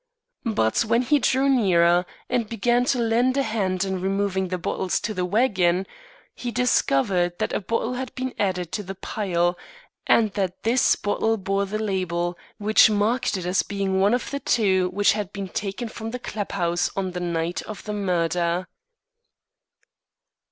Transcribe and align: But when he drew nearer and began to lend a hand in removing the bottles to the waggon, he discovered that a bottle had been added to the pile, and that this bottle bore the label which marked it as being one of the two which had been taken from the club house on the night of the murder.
But 0.55 0.79
when 0.79 1.03
he 1.03 1.19
drew 1.19 1.47
nearer 1.47 2.07
and 2.27 2.49
began 2.49 2.85
to 2.85 2.97
lend 2.97 3.37
a 3.37 3.43
hand 3.43 3.83
in 3.85 4.01
removing 4.01 4.47
the 4.47 4.57
bottles 4.57 4.99
to 5.01 5.13
the 5.13 5.25
waggon, 5.25 5.85
he 6.33 6.49
discovered 6.49 7.37
that 7.37 7.53
a 7.53 7.59
bottle 7.61 7.93
had 7.93 8.15
been 8.15 8.33
added 8.39 8.71
to 8.71 8.81
the 8.81 8.95
pile, 8.95 9.59
and 10.07 10.31
that 10.33 10.63
this 10.63 10.95
bottle 10.95 11.37
bore 11.37 11.67
the 11.67 11.77
label 11.77 12.35
which 12.57 12.89
marked 12.89 13.37
it 13.37 13.45
as 13.45 13.61
being 13.61 13.99
one 14.01 14.15
of 14.15 14.31
the 14.31 14.39
two 14.39 14.89
which 14.89 15.11
had 15.11 15.31
been 15.31 15.49
taken 15.49 15.87
from 15.87 16.09
the 16.09 16.17
club 16.17 16.53
house 16.53 16.89
on 16.97 17.11
the 17.11 17.19
night 17.19 17.61
of 17.61 17.83
the 17.83 17.93
murder. 17.93 18.65